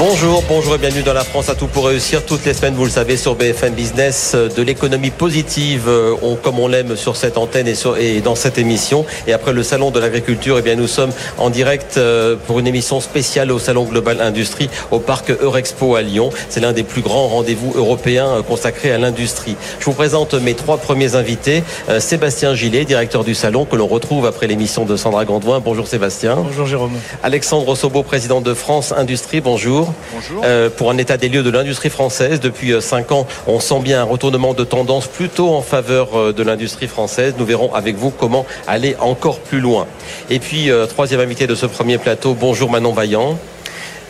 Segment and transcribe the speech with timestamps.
[0.00, 2.24] Bonjour, bonjour et bienvenue dans la France à tout pour réussir.
[2.24, 6.36] Toutes les semaines, vous le savez, sur BFM Business, euh, de l'économie positive, euh, on,
[6.36, 9.04] comme on l'aime sur cette antenne et, sur, et, dans cette émission.
[9.26, 12.66] Et après le salon de l'agriculture, eh bien, nous sommes en direct euh, pour une
[12.66, 16.30] émission spéciale au salon Global Industrie au parc Eurexpo à Lyon.
[16.48, 19.56] C'est l'un des plus grands rendez-vous européens consacrés à l'industrie.
[19.80, 21.62] Je vous présente mes trois premiers invités.
[21.98, 25.60] Sébastien Gillet, directeur du salon, que l'on retrouve après l'émission de Sandra Gandoin.
[25.60, 26.36] Bonjour Sébastien.
[26.36, 26.92] Bonjour Jérôme.
[27.22, 29.42] Alexandre Sobo, président de France Industrie.
[29.42, 29.89] Bonjour.
[30.12, 30.42] Bonjour.
[30.44, 32.40] Euh, pour un état des lieux de l'industrie française.
[32.40, 36.32] Depuis euh, cinq ans, on sent bien un retournement de tendance plutôt en faveur euh,
[36.32, 37.34] de l'industrie française.
[37.38, 39.86] Nous verrons avec vous comment aller encore plus loin.
[40.28, 43.38] Et puis, troisième invité de ce premier plateau, bonjour Manon Vaillant.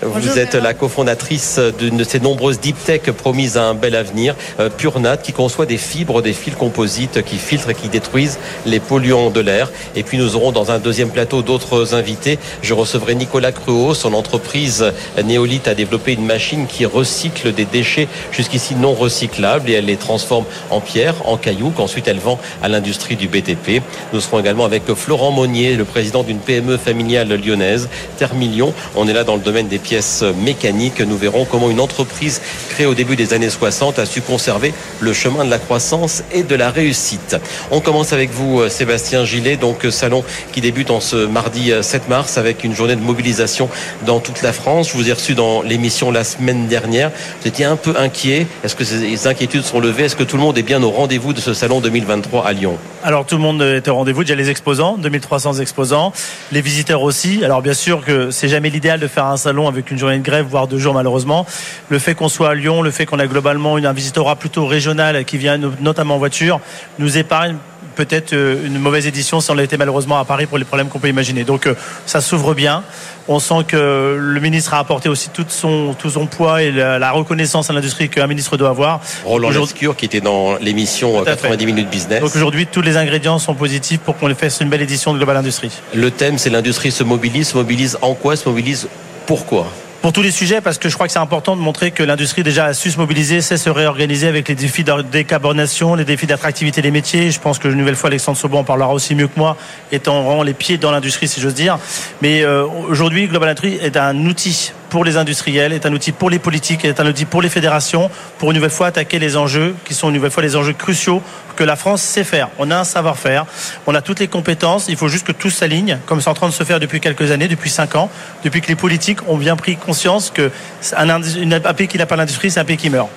[0.02, 4.34] Vous êtes la cofondatrice d'une de ces nombreuses deep tech promises à un bel avenir,
[4.58, 8.80] euh, Purnat, qui conçoit des fibres, des fils composites qui filtrent et qui détruisent les
[8.80, 9.70] polluants de l'air.
[9.94, 12.38] Et puis nous aurons dans un deuxième plateau d'autres invités.
[12.62, 13.92] Je recevrai Nicolas Cruau.
[13.92, 14.90] Son entreprise
[15.22, 19.98] Néolith a développé une machine qui recycle des déchets jusqu'ici non recyclables et elle les
[19.98, 23.82] transforme en pierre, en cailloux, qu'ensuite elle vend à l'industrie du BTP.
[24.14, 28.72] Nous serons également avec Florent Monnier, le président d'une PME familiale lyonnaise, Termillion.
[28.96, 31.00] On est là dans le domaine des pièces mécaniques.
[31.00, 35.12] Nous verrons comment une entreprise créée au début des années 60 a su conserver le
[35.12, 37.36] chemin de la croissance et de la réussite.
[37.72, 42.38] On commence avec vous, Sébastien Gillet, donc salon qui débute en ce mardi 7 mars
[42.38, 43.68] avec une journée de mobilisation
[44.06, 44.90] dans toute la France.
[44.90, 47.10] Je vous ai reçu dans l'émission la semaine dernière.
[47.40, 48.46] Vous étiez un peu inquiet.
[48.62, 50.04] Est-ce que ces inquiétudes sont levées?
[50.04, 52.78] Est-ce que tout le monde est bien au rendez-vous de ce salon 2023 à Lyon?
[53.02, 54.22] Alors tout le monde est au rendez-vous.
[54.22, 56.12] Déjà les exposants, 2300 exposants,
[56.52, 57.44] les visiteurs aussi.
[57.44, 60.24] Alors bien sûr que c'est jamais l'idéal de faire un salon avec une journée de
[60.24, 61.46] grève, voire deux jours malheureusement.
[61.88, 65.24] Le fait qu'on soit à Lyon, le fait qu'on a globalement un visitorat plutôt régional
[65.24, 66.60] qui vient notamment en voiture,
[66.98, 67.56] nous épargne
[67.96, 70.98] peut-être euh, une mauvaise édition si on l'était malheureusement à Paris pour les problèmes qu'on
[70.98, 71.44] peut imaginer.
[71.44, 71.74] Donc euh,
[72.06, 72.82] ça s'ouvre bien.
[73.28, 77.10] On sent que le ministre a apporté aussi tout son, tout son poids et la,
[77.12, 79.00] reconnaissance à l'industrie qu'un ministre doit avoir.
[79.24, 82.20] Roland Lescure qui était dans l'émission 90 minutes business.
[82.20, 85.36] Donc aujourd'hui, tous les ingrédients sont positifs pour qu'on fasse une belle édition de Global
[85.36, 85.70] Industrie.
[85.94, 87.48] Le thème, c'est l'industrie se mobilise.
[87.48, 88.36] Se mobilise en quoi?
[88.36, 88.88] Se mobilise
[89.26, 89.66] pourquoi?
[90.02, 92.42] Pour tous les sujets parce que je crois que c'est important de montrer que l'industrie
[92.42, 96.26] déjà a su se mobiliser, sait se réorganiser avec les défis de décarbonation, les défis
[96.26, 97.30] d'attractivité des métiers.
[97.30, 99.58] Je pense que une nouvelle fois Alexandre Sobon en parlera aussi mieux que moi,
[99.92, 101.78] étant vraiment les pieds dans l'industrie si j'ose dire.
[102.22, 106.28] Mais euh, aujourd'hui, Global Industrie est un outil pour les industriels, est un outil pour
[106.28, 109.74] les politiques, est un outil pour les fédérations, pour une nouvelle fois attaquer les enjeux
[109.84, 111.22] qui sont une nouvelle fois les enjeux cruciaux
[111.56, 112.48] que la France sait faire.
[112.58, 113.46] On a un savoir-faire,
[113.86, 116.48] on a toutes les compétences, il faut juste que tout s'aligne, comme c'est en train
[116.48, 118.10] de se faire depuis quelques années, depuis cinq ans,
[118.44, 120.50] depuis que les politiques ont bien pris conscience que
[120.96, 123.08] un pays qui n'a pas l'industrie, c'est un pays qui meurt.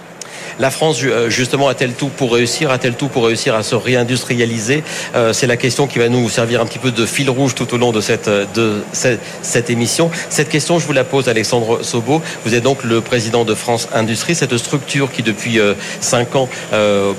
[0.60, 4.84] La France, euh, justement, a-t-elle tout pour réussir A-t-elle tout pour réussir à se réindustrialiser?
[5.16, 7.74] Euh, C'est la question qui va nous servir un petit peu de fil rouge tout
[7.74, 10.12] au long de cette, euh, cette, émission.
[10.30, 12.22] Cette question, je vous la pose, Alexandre Sobo.
[12.46, 15.60] Vous êtes donc le président de France Industrie, cette structure qui, depuis
[16.00, 16.50] cinq ans,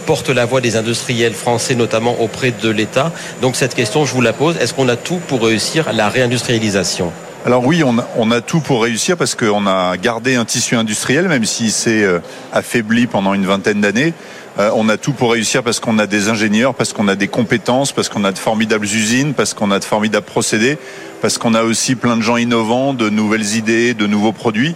[0.06, 3.12] porte la voix des industriels français, notamment auprès de l'État.
[3.40, 4.56] Donc cette question, je vous la pose.
[4.58, 7.12] Est-ce qu'on a tout pour réussir la réindustrialisation?
[7.46, 11.44] Alors oui, on a, tout pour réussir parce qu'on a gardé un tissu industriel, même
[11.44, 12.20] s'il s'est euh,
[12.54, 14.14] affaibli pendant une vingtaine d'années.
[14.58, 17.28] Euh, on a tout pour réussir parce qu'on a des ingénieurs, parce qu'on a des
[17.28, 20.78] compétences, parce qu'on a de formidables usines, parce qu'on a de formidables procédés,
[21.20, 24.74] parce qu'on a aussi plein de gens innovants, de nouvelles idées, de nouveaux produits.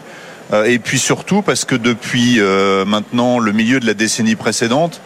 [0.53, 2.39] Euh, et puis surtout parce que depuis
[2.87, 5.00] maintenant le milieu de la décennie précédente,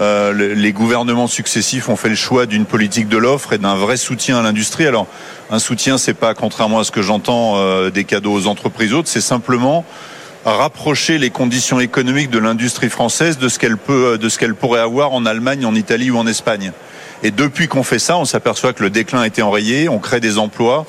[0.00, 3.96] euh, les gouvernements successifs ont fait le choix d'une politique de l'offre et d'un vrai
[3.96, 4.86] soutien à l'industrie.
[4.86, 5.06] Alors,
[5.50, 9.08] un soutien, c'est pas, contrairement à ce que j'entends, euh, des cadeaux aux entreprises autres,
[9.08, 9.84] c'est simplement
[10.44, 14.80] rapprocher les conditions économiques de l'industrie française de ce qu'elle peut, de ce qu'elle pourrait
[14.80, 16.72] avoir en Allemagne, en Italie ou en Espagne.
[17.22, 20.18] Et depuis qu'on fait ça, on s'aperçoit que le déclin a été enrayé, on crée
[20.18, 20.86] des emplois,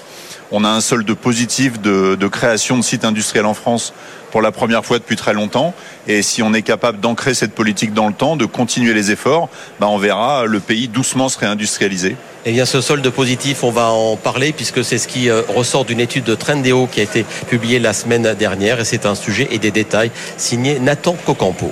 [0.54, 3.92] on a un solde positif de, création de sites industriels en France
[4.32, 5.74] pour la première fois depuis très longtemps.
[6.08, 9.50] Et si on est capable d'ancrer cette politique dans le temps, de continuer les efforts,
[9.80, 12.16] ben on verra le pays doucement se réindustrialiser.
[12.46, 15.86] Eh bien, ce solde positif, on va en parler puisque c'est ce qui euh, ressort
[15.86, 19.48] d'une étude de Trendéo qui a été publiée la semaine dernière et c'est un sujet
[19.52, 21.72] et des détails signé Nathan Cocampo.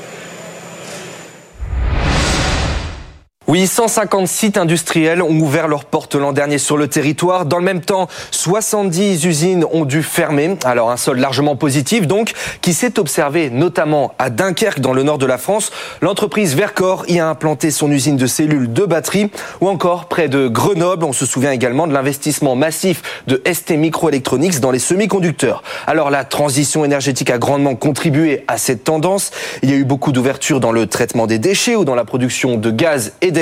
[3.52, 7.46] Oui, 150 sites industriels ont ouvert leurs portes l'an dernier sur le territoire.
[7.46, 10.56] Dans le même temps, 70 usines ont dû fermer.
[10.64, 12.32] Alors un sol largement positif donc,
[12.62, 15.74] qui s'est observé notamment à Dunkerque dans le nord de la France.
[16.00, 20.48] L'entreprise Vercor y a implanté son usine de cellules de batterie ou encore près de
[20.48, 21.04] Grenoble.
[21.04, 25.62] On se souvient également de l'investissement massif de ST Microelectronics dans les semi-conducteurs.
[25.88, 29.32] Alors la transition énergétique a grandement contribué à cette tendance.
[29.62, 32.56] Il y a eu beaucoup d'ouvertures dans le traitement des déchets ou dans la production
[32.56, 33.41] de gaz et d'électricité.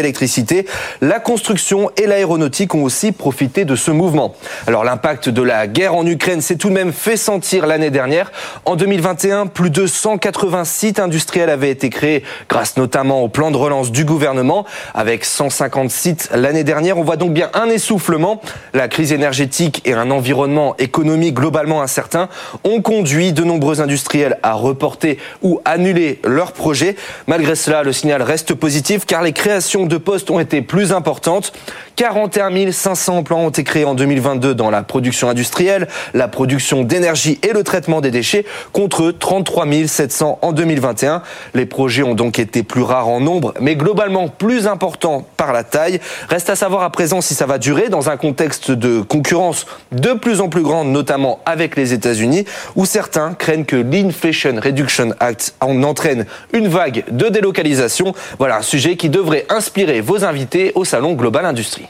[1.01, 4.33] La construction et l'aéronautique ont aussi profité de ce mouvement.
[4.67, 8.31] Alors l'impact de la guerre en Ukraine s'est tout de même fait sentir l'année dernière.
[8.65, 13.57] En 2021, plus de 180 sites industriels avaient été créés grâce notamment au plan de
[13.57, 14.65] relance du gouvernement.
[14.93, 18.41] Avec 150 sites l'année dernière, on voit donc bien un essoufflement.
[18.73, 22.29] La crise énergétique et un environnement économique globalement incertain
[22.63, 26.95] ont conduit de nombreux industriels à reporter ou annuler leurs projets.
[27.27, 31.51] Malgré cela, le signal reste positif car les créations de postes ont été plus importantes.
[31.97, 37.39] 41 500 emplois ont été créés en 2022 dans la production industrielle, la production d'énergie
[37.43, 41.21] et le traitement des déchets contre 33 700 en 2021.
[41.53, 45.63] Les projets ont donc été plus rares en nombre, mais globalement plus importants par la
[45.63, 45.99] taille.
[46.29, 50.13] Reste à savoir à présent si ça va durer dans un contexte de concurrence de
[50.13, 52.45] plus en plus grande, notamment avec les États-Unis,
[52.75, 58.13] où certains craignent que l'Inflation Reduction Act en entraîne une vague de délocalisation.
[58.37, 59.68] Voilà un sujet qui devrait inspirer
[60.01, 61.87] vos invités au Salon Global Industrie.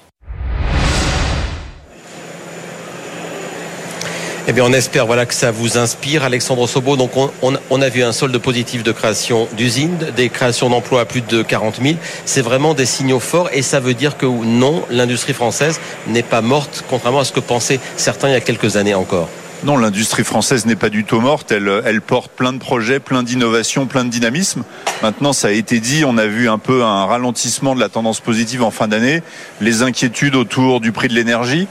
[4.48, 6.24] Eh bien, on espère voilà, que ça vous inspire.
[6.24, 10.70] Alexandre Sobo, donc on, on, a vu un solde positif de création d'usines, des créations
[10.70, 11.96] d'emplois à plus de 40 000.
[12.26, 16.42] C'est vraiment des signaux forts et ça veut dire que non, l'industrie française n'est pas
[16.42, 19.30] morte, contrairement à ce que pensaient certains il y a quelques années encore.
[19.66, 21.52] Non, l'industrie française n'est pas du tout morte.
[21.52, 24.64] Elle, elle porte plein de projets, plein d'innovations, plein de dynamisme.
[25.04, 28.22] Maintenant, ça a été dit, on a vu un peu un ralentissement de la tendance
[28.22, 29.22] positive en fin d'année.
[29.60, 31.68] Les inquiétudes autour du prix de l'énergie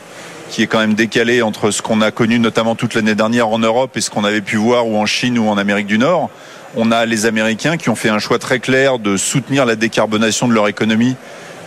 [0.50, 3.58] qui est quand même décalé entre ce qu'on a connu notamment toute l'année dernière en
[3.58, 6.30] Europe et ce qu'on avait pu voir ou en Chine ou en Amérique du Nord.
[6.76, 10.48] On a les Américains qui ont fait un choix très clair de soutenir la décarbonation
[10.48, 11.16] de leur économie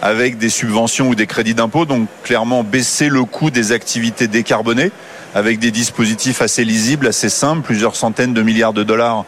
[0.04, 4.92] avec des subventions ou des crédits d'impôt, donc clairement baisser le coût des activités décarbonées
[5.34, 9.26] avec des dispositifs assez lisibles, assez simples, plusieurs centaines de milliards de dollars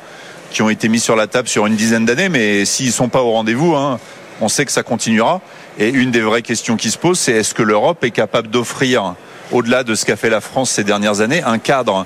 [0.52, 3.10] qui ont été mis sur la table sur une dizaine d'années, mais s'ils ne sont
[3.10, 4.00] pas au rendez-vous, hein,
[4.40, 5.42] on sait que ça continuera.
[5.80, 9.16] Et une des vraies questions qui se posent, c'est est-ce que l'Europe est capable d'offrir
[9.52, 12.06] au-delà de ce qu'a fait la France ces dernières années, un cadre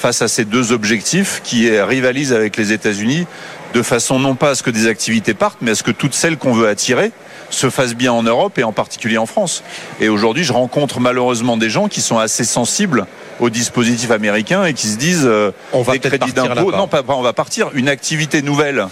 [0.00, 3.26] face à ces deux objectifs qui rivalisent avec les États-Unis
[3.74, 6.14] de façon non pas à ce que des activités partent, mais à ce que toutes
[6.14, 7.12] celles qu'on veut attirer
[7.50, 9.62] se fassent bien en Europe et en particulier en France.
[10.00, 13.06] Et aujourd'hui, je rencontre malheureusement des gens qui sont assez sensibles
[13.40, 16.70] au dispositif américain et qui se disent euh, on va des crédits d'impôt.
[16.72, 17.70] Non, pas, on va partir.
[17.74, 18.86] Une activité nouvelle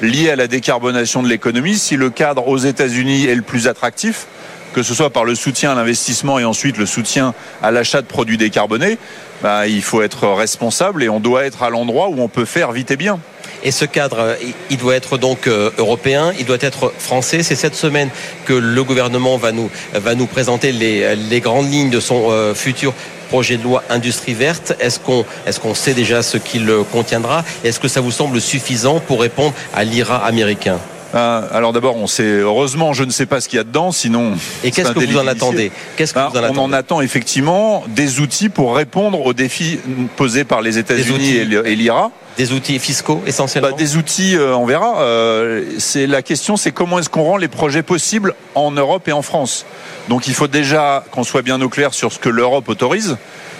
[0.00, 4.26] liée à la décarbonation de l'économie, si le cadre aux États-Unis est le plus attractif,
[4.74, 8.06] que ce soit par le soutien à l'investissement et ensuite le soutien à l'achat de
[8.06, 8.98] produits décarbonés,
[9.42, 12.72] bah, il faut être responsable et on doit être à l'endroit où on peut faire
[12.72, 13.20] vite et bien.
[13.64, 14.36] Et ce cadre,
[14.70, 17.44] il doit être donc euh, européen, il doit être français.
[17.44, 18.08] C'est cette semaine
[18.44, 22.54] que le gouvernement va nous, va nous présenter les, les grandes lignes de son euh,
[22.54, 22.92] futur
[23.32, 24.74] projet de loi industrie verte.
[24.78, 27.46] Est-ce qu'on sait déjà ce qu'il contiendra?
[27.64, 30.78] Est-ce que ça vous semble suffisant pour répondre à l'IRA américain?
[31.14, 33.92] Ah, alors d'abord, on sait heureusement, je ne sais pas ce qu'il y a dedans,
[33.92, 34.32] sinon.
[34.64, 37.00] Et qu'est-ce que vous en attendez Qu'est-ce que bah, vous en attendez On en attend
[37.00, 39.78] effectivement des outils pour répondre aux défis
[40.16, 42.10] posés par les États-Unis et l'IRA.
[42.38, 43.70] Des outils fiscaux essentiellement.
[43.70, 45.02] Bah, des outils, euh, on verra.
[45.02, 49.12] Euh, c'est la question, c'est comment est-ce qu'on rend les projets possibles en Europe et
[49.12, 49.66] en France.
[50.08, 53.16] Donc il faut déjà qu'on soit bien au clair sur ce que l'Europe autorise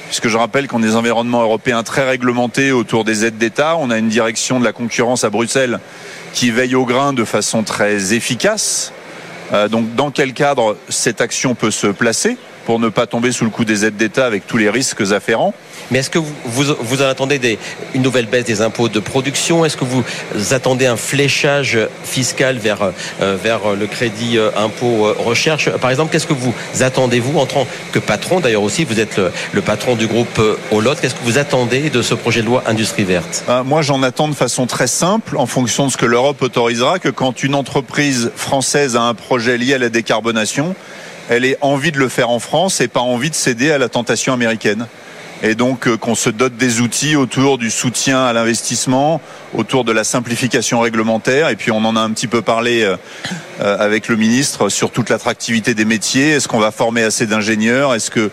[0.07, 3.77] puisque je rappelle qu'on a des environnements européens très réglementés autour des aides d'État.
[3.79, 5.81] On a une direction de la concurrence à Bruxelles
[6.33, 8.93] qui veille au grain de façon très efficace.
[9.53, 12.37] Euh, donc dans quel cadre cette action peut se placer?
[12.65, 15.55] Pour ne pas tomber sous le coup des aides d'État avec tous les risques afférents.
[15.91, 17.59] Mais est-ce que vous, vous, attendez des,
[17.95, 19.65] une nouvelle baisse des impôts de production?
[19.65, 20.05] Est-ce que vous
[20.53, 25.71] attendez un fléchage fiscal vers, euh, vers le crédit euh, impôt euh, recherche?
[25.71, 28.41] Par exemple, qu'est-ce que vous attendez, vous, en tant que patron?
[28.41, 29.19] D'ailleurs aussi, vous êtes
[29.53, 30.41] le, patron du groupe
[30.71, 30.95] Olot.
[31.01, 33.45] Qu'est-ce que vous attendez de ce projet de loi Industrie verte?
[33.49, 36.99] Ah, Moi, j'en attends de façon très simple, en fonction de ce que l'Europe autorisera,
[36.99, 40.75] que quand une entreprise française a un projet lié à la décarbonation,
[41.29, 43.89] elle ait envie de le faire en France et pas envie de céder à la
[43.89, 44.87] tentation américaine
[45.43, 49.21] et donc euh, qu'on se dote des outils autour du soutien à l'investissement,
[49.55, 51.49] autour de la simplification réglementaire.
[51.49, 52.97] Et puis on en a un petit peu parlé euh,
[53.61, 56.31] euh, avec le ministre sur toute l'attractivité des métiers.
[56.31, 57.95] Est-ce qu'on va former assez d'ingénieurs?
[57.95, 58.31] Est-ce que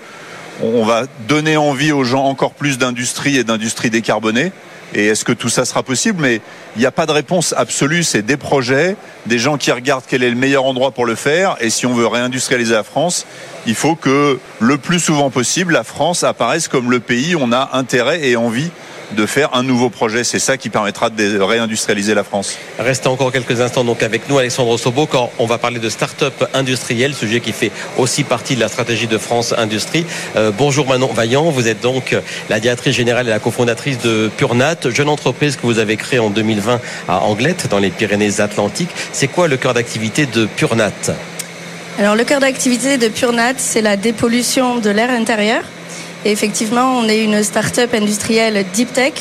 [0.61, 4.51] on va donner envie aux gens encore plus d'industrie et d'industrie décarbonée?
[4.93, 6.21] Et est-ce que tout ça sera possible?
[6.21, 6.41] Mais
[6.75, 8.03] il n'y a pas de réponse absolue.
[8.03, 11.57] C'est des projets, des gens qui regardent quel est le meilleur endroit pour le faire.
[11.59, 13.25] Et si on veut réindustrialiser la France,
[13.65, 17.51] il faut que le plus souvent possible, la France apparaisse comme le pays où on
[17.51, 18.71] a intérêt et envie
[19.11, 20.23] de faire un nouveau projet.
[20.23, 22.57] C'est ça qui permettra de réindustrialiser la France.
[22.77, 26.45] Restez encore quelques instants donc avec nous, Alexandre Sobo, quand on va parler de start-up
[26.53, 30.05] industrielle, sujet qui fait aussi partie de la stratégie de France Industrie.
[30.35, 32.15] Euh, bonjour Manon Vaillant, vous êtes donc
[32.49, 36.29] la directrice générale et la cofondatrice de Purnat, jeune entreprise que vous avez créée en
[36.29, 38.91] 2020 à Anglette, dans les Pyrénées-Atlantiques.
[39.11, 40.91] C'est quoi le cœur d'activité de Purnat?
[41.99, 45.63] Alors le cœur d'activité de PureNat, c'est la dépollution de l'air intérieur.
[46.25, 49.13] Et effectivement, on est une start-up industrielle deep tech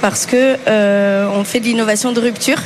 [0.00, 2.58] parce que euh, on fait de l'innovation de rupture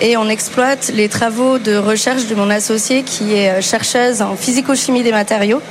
[0.00, 5.02] et on exploite les travaux de recherche de mon associé qui est chercheuse en physico-chimie
[5.02, 5.62] des matériaux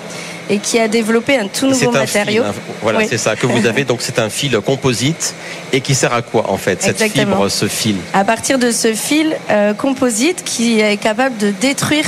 [0.50, 2.44] et qui a développé un tout nouveau matériau.
[2.44, 2.74] Fil, hein.
[2.82, 3.84] Voilà, c'est ça que vous avez.
[3.84, 5.34] Donc c'est un fil composite
[5.72, 7.96] et qui sert à quoi en fait cette fibre, ce fil?
[8.14, 12.06] À partir de ce fil euh, composite qui est capable de détruire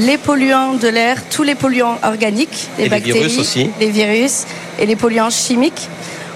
[0.00, 3.70] les polluants de l'air, tous les polluants organiques, les et bactéries, les virus aussi.
[3.80, 4.44] les virus
[4.78, 5.88] et les polluants chimiques.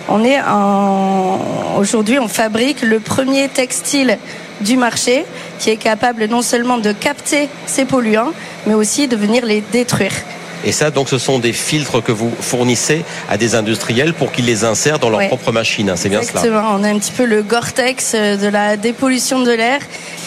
[0.09, 1.39] On est en
[1.79, 4.19] aujourd'hui, on fabrique le premier textile
[4.61, 5.25] du marché
[5.59, 8.33] qui est capable non seulement de capter ces polluants,
[8.67, 10.13] mais aussi de venir les détruire.
[10.65, 14.47] Et ça, donc, ce sont des filtres que vous fournissez à des industriels pour qu'ils
[14.47, 15.29] les insèrent dans leur Ouais.
[15.29, 15.89] propre machine.
[15.91, 16.41] hein, c'est bien cela.
[16.41, 16.71] Exactement.
[16.77, 19.79] On a un petit peu le Gore-Tex euh, de la dépollution de l'air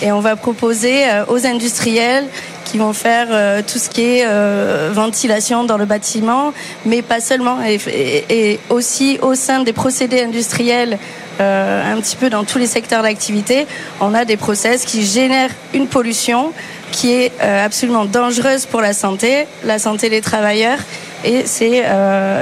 [0.01, 2.25] et on va proposer euh, aux industriels
[2.71, 6.53] qui vont faire euh, tout ce qui est euh, ventilation dans le bâtiment,
[6.85, 10.97] mais pas seulement, et, aussi au sein des procédés industriels,
[11.41, 13.67] euh, un petit peu dans tous les secteurs d'activité,
[13.99, 16.53] on a des process qui génèrent une pollution
[16.93, 20.79] qui est absolument dangereuse pour la santé, la santé des travailleurs.
[21.23, 21.85] Et c'est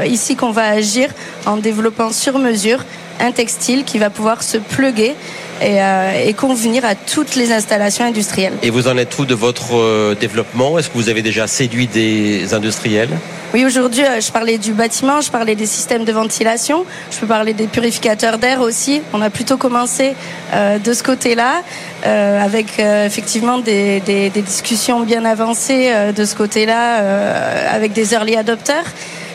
[0.08, 1.10] ici qu'on va agir
[1.46, 2.84] en développant sur mesure
[3.20, 5.14] un textile qui va pouvoir se pluguer
[5.62, 8.54] et, euh, et convenir à toutes les installations industrielles.
[8.64, 10.78] Et vous en êtes où de votre euh, développement?
[10.78, 13.10] Est-ce que vous avez déjà séduit des industriels?
[13.54, 17.26] Oui, aujourd'hui, euh, je parlais du bâtiment, je parlais des systèmes de ventilation, je peux
[17.26, 19.02] parler des purificateurs d'air aussi.
[19.12, 20.14] On a plutôt commencé
[20.54, 21.64] euh, de ce côté-là,
[22.06, 27.76] euh, avec euh, effectivement des, des- des discussions bien avancées euh, de ce côté-là, euh,
[27.76, 28.86] avec des early adopters.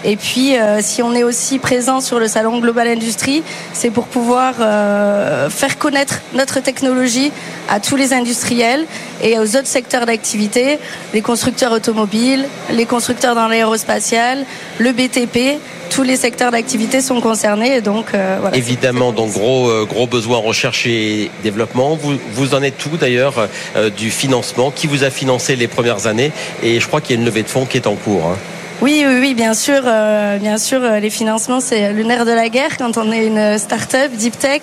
[0.05, 3.43] Et puis, euh, si on est aussi présent sur le salon Global Industrie,
[3.73, 7.33] c'est pour pouvoir euh, faire connaître notre technologie
[7.71, 8.85] à tous les industriels
[9.23, 10.79] et aux autres secteurs d'activité,
[11.15, 14.45] les constructeurs automobiles, les constructeurs dans l'aérospatial,
[14.79, 15.59] le BTP.
[15.91, 17.81] Tous les secteurs d'activité sont concernés.
[17.87, 18.51] Euh.
[18.53, 21.97] Évidemment, donc gros, gros besoin en recherche et développement.
[22.33, 23.49] Vous, en êtes tout d'ailleurs
[23.97, 24.73] du financement?
[24.73, 26.33] Qui vous a financé les premières années?
[26.63, 28.27] Et je crois qu'il y a une levée de fonds qui est en cours.
[28.27, 28.54] hein.
[28.85, 32.51] Oui, oui, oui, bien sûr, euh, bien sûr, euh, les financements c'est le de la
[32.51, 34.61] guerre quand on est une start-up deep tech.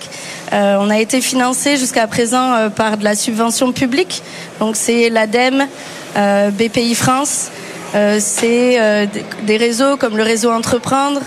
[0.52, 4.22] Euh, on a été financé jusqu'à présent par de la subvention publique,
[4.60, 5.66] donc c'est l'ADEME,
[6.52, 7.50] BPI France,
[8.20, 9.08] c'est
[9.42, 11.20] des réseaux comme le réseau Entreprendre.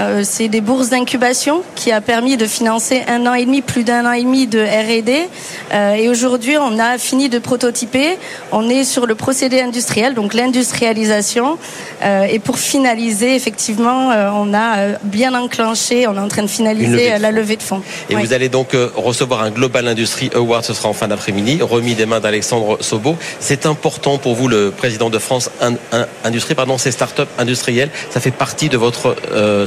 [0.00, 3.82] Euh, c'est des bourses d'incubation qui a permis de financer un an et demi, plus
[3.84, 5.28] d'un an et demi de R&D.
[5.72, 8.18] Euh, et aujourd'hui, on a fini de prototyper.
[8.52, 11.58] On est sur le procédé industriel, donc l'industrialisation.
[12.02, 16.06] Euh, et pour finaliser, effectivement, on a bien enclenché.
[16.06, 17.82] On est en train de levée finaliser de la levée de fonds.
[18.10, 18.22] Et Oui.
[18.24, 22.06] vous allez donc recevoir un Global Industry Award, ce sera en fin d'après-midi, remis des
[22.06, 23.16] mains d'Alexandre Sobo.
[23.40, 27.90] C'est important pour vous, le président de France In- In- Industrie, pardon, ces startups industrielles,
[28.10, 29.66] ça fait partie de votre euh,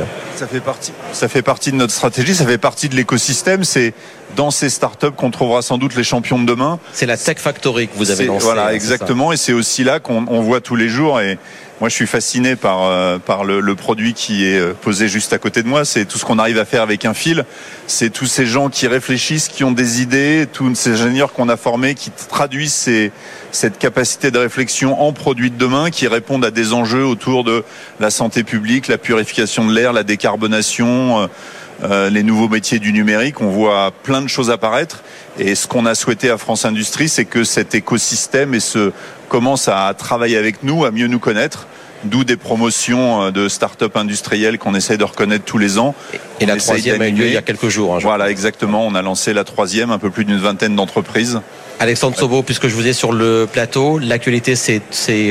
[0.00, 0.06] hein.
[0.36, 0.92] Ça fait partie.
[1.12, 2.34] Ça fait partie de notre stratégie.
[2.34, 3.64] Ça fait partie de l'écosystème.
[3.64, 3.94] C'est
[4.36, 6.78] dans ces startups qu'on trouvera sans doute les champions de demain.
[6.92, 8.44] C'est la Tech Factory que vous avez lancée.
[8.44, 9.32] Voilà, hein, exactement.
[9.32, 11.20] Et c'est aussi là qu'on on voit tous les jours.
[11.20, 11.38] Et
[11.80, 15.32] moi, je suis fasciné par euh, par le, le produit qui est euh, posé juste
[15.32, 15.84] à côté de moi.
[15.84, 17.44] C'est tout ce qu'on arrive à faire avec un fil.
[17.86, 21.56] C'est tous ces gens qui réfléchissent, qui ont des idées, tous ces ingénieurs qu'on a
[21.56, 23.12] formés, qui traduisent ces,
[23.50, 27.64] cette capacité de réflexion en produits de demain, qui répondent à des enjeux autour de
[27.98, 31.22] la santé publique, la purification de l'air, la décarbonation.
[31.22, 31.26] euh,
[31.82, 33.40] euh, les nouveaux métiers du numérique.
[33.40, 35.02] On voit plein de choses apparaître.
[35.38, 38.92] Et ce qu'on a souhaité à France Industrie, c'est que cet écosystème et ce
[39.28, 41.66] commence à travailler avec nous, à mieux nous connaître.
[42.04, 45.94] D'où des promotions euh, de start-up industrielles qu'on essaie de reconnaître tous les ans.
[46.40, 47.94] Et la On troisième a eu lieu il y a quelques jours.
[47.94, 48.86] hein, Voilà, exactement.
[48.86, 51.40] On a lancé la troisième, un peu plus d'une vingtaine d'entreprises.
[51.82, 54.82] Alexandre Sobo, puisque je vous ai sur le plateau, l'actualité c'est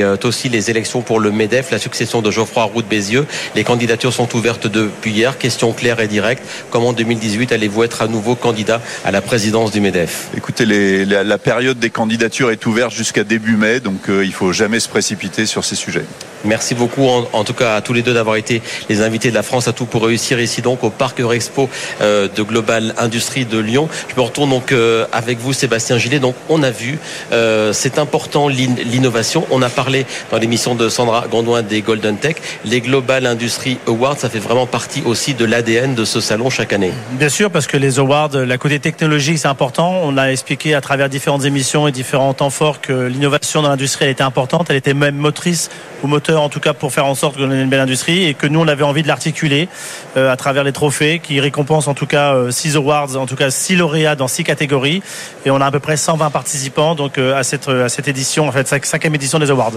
[0.02, 3.24] euh, aussi les élections pour le MEDEF, la succession de Geoffroy Roux de Bézieux.
[3.54, 5.38] Les candidatures sont ouvertes depuis hier.
[5.38, 6.42] Question claire et directe.
[6.70, 10.26] Comment en 2018 allez-vous être à nouveau candidat à la présidence du MEDEF?
[10.36, 14.32] Écoutez, les- la, la période des candidatures est ouverte jusqu'à début mai, donc euh, il
[14.32, 16.04] faut jamais se précipiter sur ces sujets.
[16.44, 19.34] Merci beaucoup en, en tout cas à tous les deux d'avoir été les invités de
[19.34, 21.68] la France à tout pour réussir ici donc au Parc Eurexpo
[22.00, 23.88] euh, de Global Industrie de Lyon.
[24.08, 26.18] Je me retourne donc euh, avec vous Sébastien Gillet.
[26.18, 26.98] Donc on a vu,
[27.32, 29.46] euh, c'est important l'in- l'innovation.
[29.50, 32.36] On a parlé dans l'émission de Sandra Gondouin des Golden Tech.
[32.64, 36.72] Les Global Industry Awards, ça fait vraiment partie aussi de l'ADN de ce salon chaque
[36.72, 36.92] année.
[37.12, 40.00] Bien sûr, parce que les awards, la côté technologique, c'est important.
[40.04, 44.08] On a expliqué à travers différentes émissions et différents temps forts que l'innovation dans l'industrie,
[44.08, 44.68] était importante.
[44.70, 45.70] Elle était même motrice
[46.02, 48.34] ou moteur, en tout cas, pour faire en sorte qu'on ait une belle industrie et
[48.34, 49.68] que nous, on avait envie de l'articuler
[50.16, 53.36] euh, à travers les trophées qui récompensent en tout cas euh, six awards, en tout
[53.36, 55.02] cas six lauréats dans six catégories.
[55.46, 58.46] Et on a à peu près 120 120 participants donc à cette à cette édition,
[58.48, 59.72] en fait, cinquième édition des awards.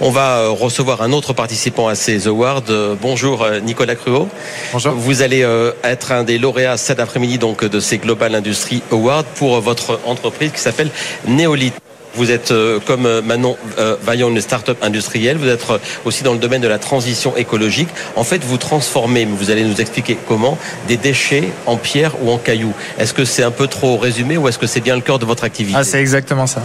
[0.00, 2.62] On va recevoir un autre participant à ces awards.
[3.00, 4.28] Bonjour Nicolas Cruot.
[4.72, 4.92] Bonjour.
[4.92, 5.44] Vous allez
[5.82, 10.52] être un des lauréats cet après-midi donc de ces Global Industry Awards pour votre entreprise
[10.52, 10.90] qui s'appelle
[11.26, 11.74] Néolith.
[12.14, 15.36] Vous êtes, euh, comme euh, Manon euh, Vaillant, une start-up industrielle.
[15.36, 15.64] Vous êtes
[16.04, 17.88] aussi dans le domaine de la transition écologique.
[18.16, 22.30] En fait, vous transformez, mais vous allez nous expliquer comment, des déchets en pierre ou
[22.30, 22.74] en cailloux.
[22.98, 25.24] Est-ce que c'est un peu trop résumé ou est-ce que c'est bien le cœur de
[25.24, 26.62] votre activité Ah, c'est exactement ça.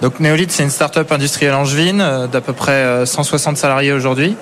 [0.00, 4.36] donc, Néolith, c'est une start-up industrielle angevine d'à peu près 160 salariés aujourd'hui,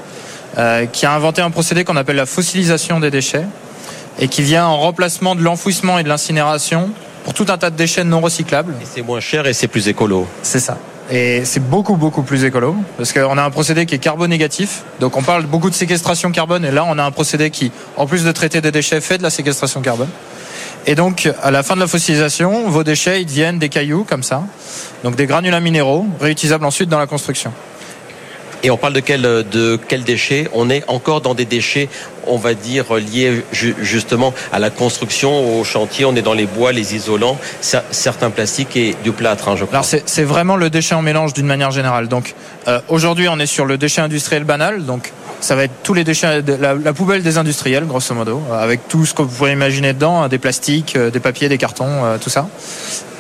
[0.93, 3.45] qui a inventé un procédé qu'on appelle la fossilisation des déchets
[4.19, 6.91] et qui vient en remplacement de l'enfouissement et de l'incinération
[7.26, 8.73] pour tout un tas de déchets non recyclables.
[8.80, 10.28] Et c'est moins cher et c'est plus écolo.
[10.45, 10.78] C'est ça.
[11.11, 14.85] Et c'est beaucoup, beaucoup plus écolo, parce qu'on a un procédé qui est carbonégatif.
[15.00, 18.06] Donc on parle beaucoup de séquestration carbone, et là on a un procédé qui, en
[18.06, 20.09] plus de traiter des déchets, fait de la séquestration carbone.
[20.87, 24.23] Et donc, à la fin de la fossilisation, vos déchets, ils deviennent des cailloux, comme
[24.23, 24.45] ça.
[25.02, 27.52] Donc des granulats minéraux, réutilisables ensuite dans la construction.
[28.67, 31.89] Et on parle de quel, de quel déchet On est encore dans des déchets,
[32.27, 36.05] on va dire, liés justement à la construction, au chantier.
[36.05, 39.79] On est dans les bois, les isolants, certains plastiques et du plâtre, hein, je crois.
[39.79, 42.09] Alors c'est vraiment le déchet en mélange d'une manière générale.
[42.09, 42.35] Donc
[42.67, 44.85] euh, aujourd'hui, on est sur le déchet industriel banal.
[44.85, 49.07] Donc ça va être tous les déchets, la, poubelle des industriels, grosso modo, avec tout
[49.07, 52.19] ce que vous pouvez imaginer dedans, hein, des plastiques, euh, des papiers, des cartons, euh,
[52.19, 52.49] tout ça.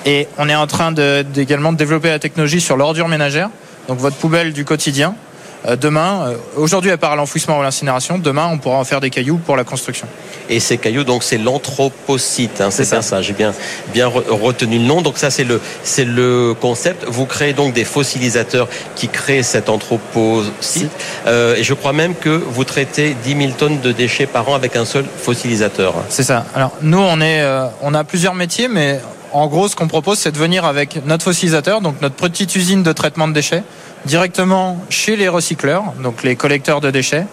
[0.06, 0.92] Et on est en train
[1.36, 3.50] également de développer la technologie sur l'ordure ménagère,
[3.86, 5.25] donc votre poubelle du quotidien, euh,
[5.74, 9.10] demain, euh, aujourd'hui elle part à l'enfouissement ou l'incinération, demain on pourra en faire des
[9.10, 10.06] cailloux pour la construction.
[10.48, 13.02] Et ces cailloux, donc c'est l'anthropocyte, hein, c'est ça.
[13.02, 13.20] ça.
[13.22, 13.52] J'ai bien
[13.92, 15.02] bien retenu le nom.
[15.02, 17.04] Donc ça c'est le c'est le concept.
[17.08, 20.92] Vous créez donc des fossilisateurs qui créent cet anthropocyte.
[21.26, 24.54] Euh, et je crois même que vous traitez 10 000 tonnes de déchets par an
[24.54, 25.94] avec un seul fossilisateur.
[26.08, 26.46] C'est ça.
[26.54, 27.44] Alors nous on est
[27.82, 29.00] on a plusieurs métiers, mais
[29.32, 32.82] en gros, ce qu'on propose, c'est de venir avec notre fossilisateur, donc notre petite usine
[32.82, 33.64] de traitement de déchets,
[34.06, 37.26] directement chez les recycleurs, donc les collecteurs de déchets.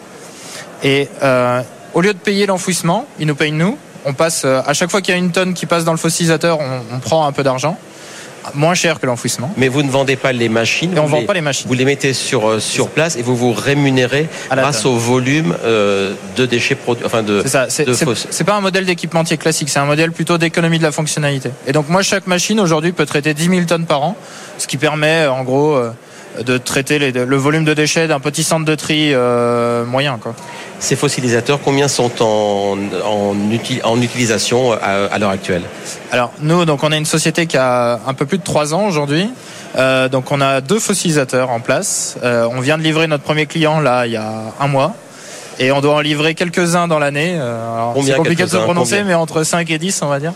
[0.83, 1.61] Et euh,
[1.93, 3.77] au lieu de payer l'enfouissement, ils nous payent nous.
[4.05, 5.97] On passe euh, à chaque fois qu'il y a une tonne qui passe dans le
[5.97, 7.77] fossilisateur, on, prend un peu d'argent
[8.55, 9.53] moins cher que l'enfouissement.
[9.55, 10.93] Mais vous ne vendez pas les machines.
[10.97, 11.65] Et on ne vend pas les machines.
[11.65, 16.45] Vous les mettez sur, euh, sur place et vous vous rémunérez grâce au volume de
[16.45, 17.05] déchets produits.
[17.05, 17.41] Enfin de.
[17.43, 17.67] C'est ça.
[17.69, 19.69] C'est pas un modèle d'équipementier classique.
[19.69, 21.51] C'est un modèle plutôt d'économie de la fonctionnalité.
[21.67, 24.17] Et donc moi, chaque machine aujourd'hui peut traiter 10 000 tonnes par an,
[24.57, 25.79] ce qui permet en gros
[26.41, 30.17] de traiter le volume de déchets d'un petit centre de tri euh, moyen.
[30.21, 30.33] Quoi.
[30.79, 35.63] Ces fossilisateurs, combien sont en, en, utilisation à, l'heure actuelle?
[36.11, 38.85] Alors nous, donc on a une société qui a un peu plus de 3 ans
[38.85, 39.29] aujourd'hui.
[39.75, 42.17] Euh, donc on a deux fossilisateurs en place.
[42.23, 44.93] Euh, on vient de livrer notre premier client là il y a un mois.
[45.59, 47.39] Et on doit en livrer quelques-uns dans l'année.
[48.03, 50.33] c'est compliqué de se prononcer, mais entre 5 et 10 on va dire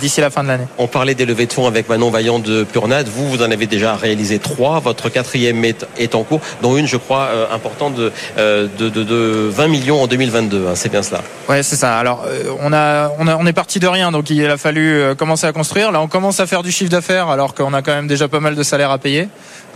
[0.00, 0.66] d'ici la fin de l'année.
[0.78, 3.08] On parlait des levées de fonds avec Manon Vaillant de Purnade.
[3.08, 4.80] Vous, vous en avez déjà réalisé trois.
[4.80, 9.48] Votre quatrième est, en cours, dont une, je crois, euh, importante de, euh, de, de,
[9.50, 10.66] 20 millions en 2022.
[10.66, 10.72] Hein.
[10.74, 11.22] c'est bien cela.
[11.48, 11.98] Ouais, c'est ça.
[11.98, 15.14] Alors, euh, on, a, on, a, on est parti de rien, donc il a fallu
[15.16, 15.92] commencer à construire.
[15.92, 18.40] Là, on commence à faire du chiffre d'affaires, alors qu'on a quand même déjà pas
[18.40, 19.28] mal de salaires à payer.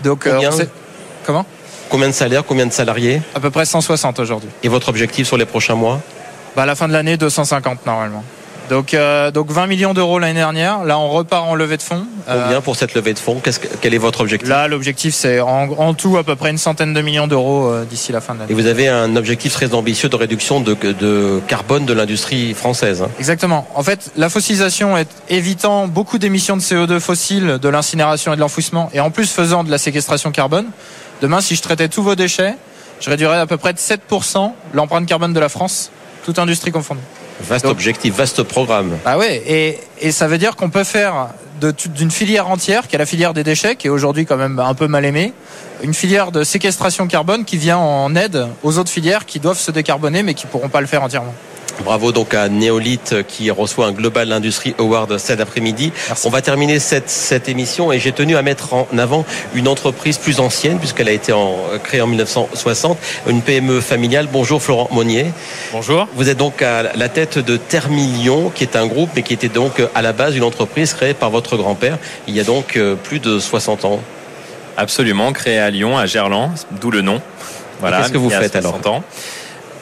[0.02, 0.50] Donc, Combien
[1.24, 1.46] Comment?
[1.88, 3.20] Combien de salaires, combien de salariés?
[3.34, 4.48] À peu près 160 aujourd'hui.
[4.62, 6.00] Et votre objectif sur les prochains mois?
[6.56, 8.24] Bah, À la fin de l'année, 250 normalement.
[8.70, 10.84] Donc, euh, donc 20 millions d'euros l'année dernière.
[10.84, 12.06] Là, on repart en levée de fonds.
[12.26, 13.40] Combien pour cette levée de fonds?
[13.80, 14.48] Quel est votre objectif?
[14.48, 18.12] Là, l'objectif, c'est en, tout à peu près une centaine de millions d'euros euh, d'ici
[18.12, 18.52] la fin de l'année.
[18.52, 23.02] Et vous avez un objectif très ambitieux de réduction de, de carbone de l'industrie française.
[23.02, 23.10] Hein.
[23.18, 23.66] Exactement.
[23.74, 28.40] En fait, la fossilisation est évitant beaucoup d'émissions de CO2 fossiles, de l'incinération et de
[28.40, 30.66] l'enfouissement, et en plus faisant de la séquestration carbone.
[31.20, 32.54] Demain, si je traitais tous vos déchets,
[33.00, 35.90] je réduirais à peu près de 7% l'empreinte carbone de la France,
[36.24, 37.00] toute industrie confondue.
[37.40, 38.98] Vaste objectif, vaste programme.
[39.04, 41.28] Ah ouais, et, et ça veut dire qu'on peut faire
[41.94, 44.74] d'une filière entière, qui est la filière des déchets, qui est aujourd'hui quand même un
[44.74, 45.32] peu mal aimée,
[45.82, 49.70] une filière de séquestration carbone qui vient en aide aux autres filières qui doivent se
[49.70, 51.34] décarboner mais qui pourront pas le faire entièrement.
[51.84, 55.92] Bravo donc à Néolith qui reçoit un Global Industry Award cet après-midi.
[56.24, 60.18] On va terminer cette, cette émission et j'ai tenu à mettre en avant une entreprise
[60.18, 64.28] plus ancienne puisqu'elle a été en, créée en 1960, une PME familiale.
[64.32, 65.26] Bonjour Florent Monnier.
[65.72, 66.08] Bonjour.
[66.14, 69.48] Vous êtes donc à la tête de Termillion qui est un groupe mais qui était
[69.48, 72.94] donc à la base une entreprise créée par votre grand-père il y a donc euh,
[72.94, 74.00] plus de 60 ans.
[74.76, 77.20] Absolument, créée à Lyon, à Gerland, d'où le nom.
[77.80, 78.78] Voilà, Qu'est-ce que vous faites alors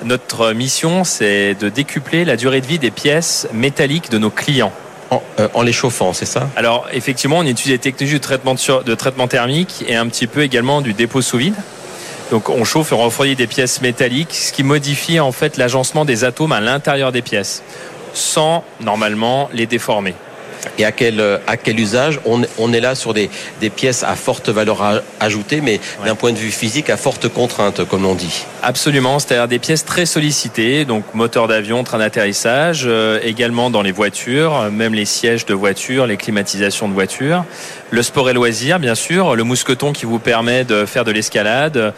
[0.05, 4.73] notre mission, c'est de décupler la durée de vie des pièces métalliques de nos clients.
[5.11, 6.49] En, euh, les chauffant, c'est ça?
[6.57, 10.43] Alors, effectivement, on étudie les technologies de traitement, de, traitement thermique et un petit peu
[10.43, 11.57] également du dépôt sous vide.
[12.31, 16.05] Donc, on chauffe et on refroidit des pièces métalliques, ce qui modifie en fait l'agencement
[16.05, 17.65] des atomes à l'intérieur des pièces,
[18.15, 20.15] sans normalement les déformer.
[20.79, 24.15] Et à quel, à quel usage on, on est là sur des, des pièces à
[24.15, 28.45] forte valeur ajoutée, mais d'un point de vue physique à forte contrainte, comme on dit.
[28.63, 33.93] Absolument, c'est-à-dire des pièces très sollicitées, donc moteur d'avion, train d'atterrissage, euh, également dans les
[33.93, 37.45] voitures, même les sièges de voiture, les climatisations de voiture,
[37.91, 41.95] le sport et loisir, bien sûr, le mousqueton qui vous permet de faire de l'escalade,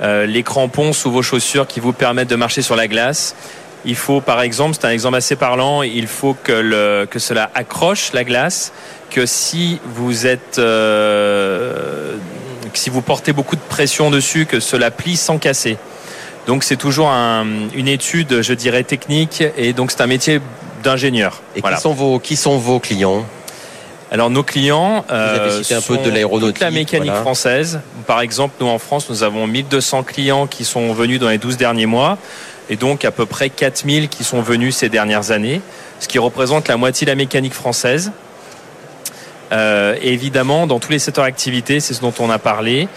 [0.00, 3.34] euh, les crampons sous vos chaussures qui vous permettent de marcher sur la glace
[3.84, 7.50] il faut, par exemple, c'est un exemple assez parlant, il faut que, le, que cela
[7.54, 8.72] accroche la glace,
[9.10, 12.16] que si vous êtes, euh,
[12.74, 15.76] si vous portez beaucoup de pression dessus, que cela plie sans casser.
[16.46, 20.40] Donc c'est toujours une étude, je dirais, technique, et donc c'est un métier
[20.82, 21.40] d'ingénieur.
[21.56, 23.24] Et qui sont vos, qui sont vos clients?
[24.10, 27.80] Alors nos clients euh, un peu de l'aéronautique, toute la mécanique française.
[28.06, 31.56] Par exemple, nous en France, nous avons 1200 clients qui sont venus dans les 12
[31.56, 32.18] derniers mois
[32.70, 35.60] et donc à peu près 4000 qui sont venus ces dernières années,
[36.00, 38.12] ce qui représente la moitié de la mécanique française.
[39.52, 42.88] Euh, évidemment, dans tous les secteurs d'activité, c'est ce dont on a parlé.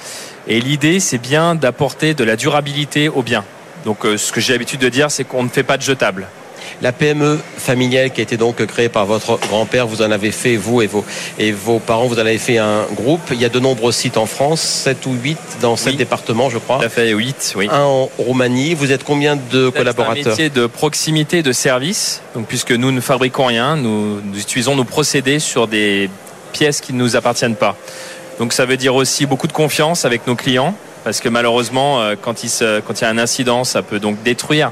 [0.47, 3.43] Et l'idée, c'est bien d'apporter de la durabilité au bien.
[3.83, 6.27] Donc, euh, ce que j'ai l'habitude de dire, c'est qu'on ne fait pas de jetables.
[6.81, 10.57] La PME familiale qui a été donc créée par votre grand-père, vous en avez fait,
[10.57, 11.05] vous et vos,
[11.39, 13.21] et vos parents, vous en avez fait un groupe.
[13.31, 16.57] Il y a de nombreux sites en France, 7 ou 8 dans 7 départements, je
[16.57, 16.79] crois.
[16.79, 17.69] Tout à fait, 8, oui.
[17.71, 18.73] Un en Roumanie.
[18.73, 22.21] Vous êtes combien de collaborateurs C'est un métier de proximité de service.
[22.33, 26.09] Donc, puisque nous ne fabriquons rien, nous, utilisons nos procédés sur des
[26.51, 27.77] pièces qui ne nous appartiennent pas.
[28.39, 32.15] Donc, ça veut dire aussi beaucoup de confiance avec nos clients parce que malheureusement, euh,
[32.19, 32.49] quand il,
[32.85, 34.71] quand il y a un incident, ça peut donc détruire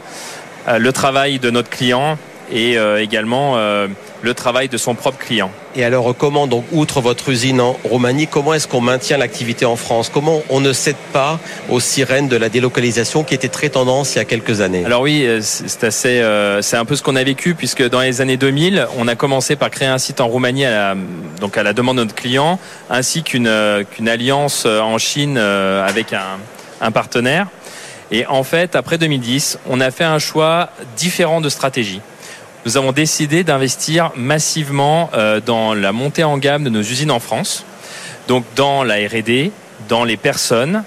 [0.68, 2.18] le travail de notre client
[2.52, 3.88] et euh, également euh,
[4.22, 5.52] le travail de son propre client.
[5.76, 9.76] Et alors, comment, donc, outre votre usine en Roumanie, comment est-ce qu'on maintient l'activité en
[9.76, 10.12] France?
[10.14, 14.20] Comment on ne cède pas aux sirènes de la délocalisation qui était très tendance il
[14.20, 14.86] y a quelques années?
[14.86, 16.24] Alors oui, c'est assez,
[16.62, 19.56] c'est un peu ce qu'on a vécu puisque dans les années 2000, on a commencé
[19.56, 20.96] par créer un site en Roumanie à la,
[21.42, 23.52] donc à la demande de notre client, ainsi qu'une
[23.92, 26.38] qu'une alliance en Chine avec un,
[26.82, 27.48] un partenaire.
[28.14, 32.00] Et en fait, après 2010, on a fait un choix différent de stratégie.
[32.64, 37.20] Nous avons décidé d'investir massivement euh, dans la montée en gamme de nos usines en
[37.20, 37.66] France,
[38.28, 39.52] donc dans la R&D,
[39.90, 40.84] dans les personnes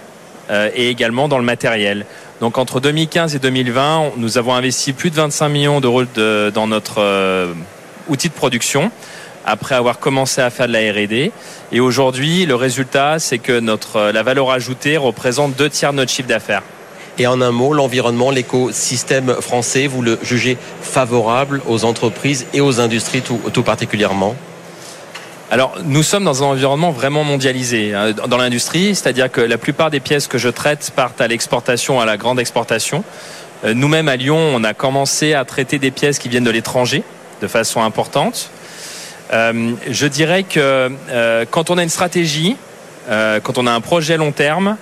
[0.51, 2.07] euh, et également dans le matériel.
[2.41, 6.05] Donc entre 2015 et 2020, nous avons investi plus de 25 millions d'euros
[6.55, 7.53] dans notre euh,
[8.07, 8.93] outil de production
[9.45, 11.33] après avoir commencé à faire de la R&D.
[11.73, 16.13] Et aujourd'hui, le résultat, c'est que notre, la valeur ajoutée représente deux tiers de notre
[16.13, 16.63] chiffre d'affaires.
[17.19, 22.81] Et en un mot, l'environnement, l'écosystème français, vous le jugez favorable aux entreprises et aux
[22.81, 24.35] industries tout, particulièrement
[25.49, 29.93] alors, nous sommes dans un environnement vraiment mondialisé hein, dans l'industrie, c'est-à-dire que la plupart
[29.93, 33.05] des pièces que je traite partent à l'exportation, à la grande exportation.
[33.65, 37.05] Euh, nous-mêmes à Lyon, on a commencé à traiter des pièces qui viennent de l'étranger
[37.41, 38.51] de façon importante.
[39.33, 42.57] Euh, je dirais que euh, quand on a une stratégie,
[43.09, 44.77] quand on a un projet long terme,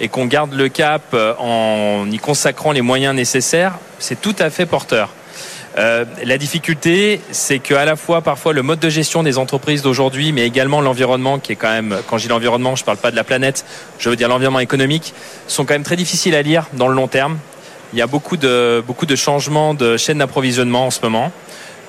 [0.00, 4.50] et qu'on garde le cap euh, en y consacrant les moyens nécessaires, c'est tout à
[4.50, 5.10] fait porteur.
[5.76, 10.32] Euh, la difficulté, c'est qu'à la fois parfois le mode de gestion des entreprises d'aujourd'hui,
[10.32, 13.10] mais également l'environnement, qui est quand même, quand je dis l'environnement, je ne parle pas
[13.10, 13.64] de la planète,
[13.98, 15.14] je veux dire l'environnement économique,
[15.46, 17.38] sont quand même très difficiles à lire dans le long terme.
[17.92, 21.30] Il y a beaucoup de, beaucoup de changements de chaîne d'approvisionnement en ce moment.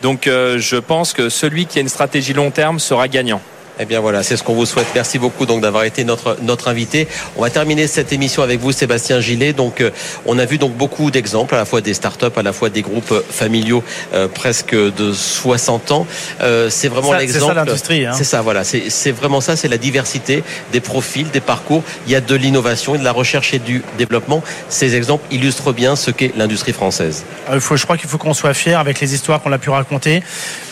[0.02, 3.41] Donc euh, je pense que celui qui a une stratégie long terme sera gagnant.
[3.82, 4.88] Eh bien voilà, c'est ce qu'on vous souhaite.
[4.94, 7.08] Merci beaucoup donc d'avoir été notre notre invité.
[7.38, 9.54] On va terminer cette émission avec vous, Sébastien Gillet.
[9.54, 9.92] Donc euh,
[10.26, 12.82] on a vu donc beaucoup d'exemples, à la fois des startups, à la fois des
[12.82, 13.82] groupes familiaux,
[14.13, 16.08] euh, presque de 60 ans.
[16.42, 17.46] Euh, c'est vraiment l'exemple.
[17.46, 18.06] C'est ça l'industrie.
[18.06, 18.12] Hein.
[18.13, 18.65] C'est ça, voilà.
[18.65, 19.56] C'est vraiment ça.
[19.56, 21.84] C'est la diversité des profils, des parcours.
[22.06, 24.44] Il y a de l'innovation et de la recherche et du développement.
[24.68, 27.24] Ces exemples illustrent bien ce qu'est l'industrie française.
[27.54, 29.70] Il faut, je crois qu'il faut qu'on soit fier avec les histoires qu'on a pu
[29.70, 30.22] raconter,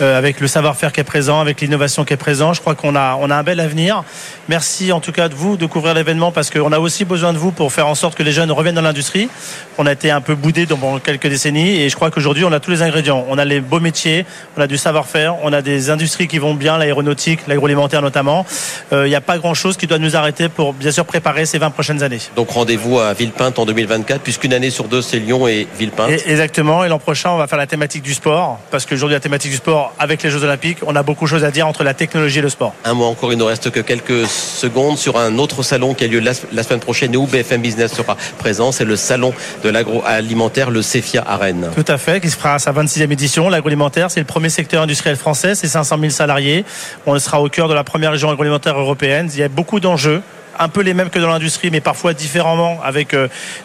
[0.02, 2.52] avec le savoir-faire qui est présent, avec l'innovation qui est présent.
[2.52, 4.04] Je crois qu'on on a un bel avenir.
[4.50, 7.38] Merci en tout cas de vous de couvrir l'événement parce qu'on a aussi besoin de
[7.38, 9.30] vous pour faire en sorte que les jeunes reviennent dans l'industrie.
[9.78, 12.60] On a été un peu boudé dans quelques décennies et je crois qu'aujourd'hui on a
[12.60, 13.26] tous les ingrédients.
[13.30, 14.26] On a les beaux métiers,
[14.58, 18.46] on a du savoir-faire, on a des industries qui vont bien, l'aéronautique, l'agroalimentaire notamment.
[18.94, 21.58] Euh, il n'y a pas grand-chose qui doit nous arrêter pour bien sûr préparer ces
[21.58, 22.22] 20 prochaines années.
[22.36, 26.10] Donc rendez-vous à Villepinte en 2024 puisqu'une année sur deux c'est Lyon et Villepinte.
[26.26, 26.84] exactement.
[26.84, 29.58] Et l'an prochain on va faire la thématique du sport parce qu'aujourd'hui la thématique du
[29.58, 32.40] sport avec les Jeux Olympiques, on a beaucoup de choses à dire entre la technologie
[32.40, 35.64] et le sport un mois encore, il ne reste que quelques secondes sur un autre
[35.64, 38.72] salon qui a lieu la, semaine prochaine et où BFM Business sera présent.
[38.72, 41.38] C'est le salon de l'agroalimentaire, le CEFIA à.
[41.76, 43.50] Tout à fait, qui se fera sa 26e édition.
[43.50, 46.66] L'agroalimentaire, c'est le premier secteur industriel français, c'est 500 000 salariés.
[47.06, 49.30] On sera au cœur de la première région agroalimentaire européenne.
[49.34, 50.22] Il y a beaucoup d'enjeux
[50.60, 53.16] un peu les mêmes que dans l'industrie, mais parfois différemment avec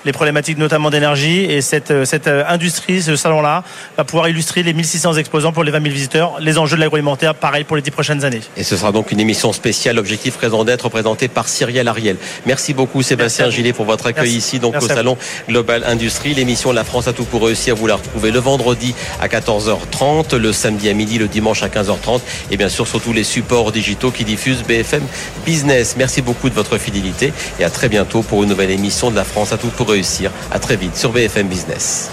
[0.04, 1.44] les problématiques notamment d'énergie.
[1.44, 3.64] Et cette, cette industrie, ce salon-là,
[3.96, 7.34] va pouvoir illustrer les 1600 exposants pour les 20 000 visiteurs, les enjeux de l'agroalimentaire,
[7.34, 8.40] pareil pour les 10 prochaines années.
[8.56, 12.16] Et ce sera donc une émission spéciale, objectif raison d'être, présentée par Cyrielle Ariel.
[12.46, 15.16] Merci beaucoup Sébastien Gillet pour votre accueil ici donc au salon
[15.48, 16.34] Global Industrie.
[16.34, 20.52] L'émission La France a tout pour réussir, vous la retrouvez le vendredi à 14h30, le
[20.52, 24.10] samedi à midi, le dimanche à 15h30 et bien sûr sur tous les supports digitaux
[24.10, 25.02] qui diffusent BFM
[25.44, 25.94] Business.
[25.96, 29.24] Merci beaucoup de votre fidélité et à très bientôt pour une nouvelle émission de La
[29.24, 30.30] France a tout pour réussir.
[30.50, 32.10] À très vite sur BFM Business.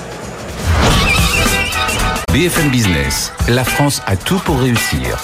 [2.32, 5.17] BFM Business, la France a tout pour réussir.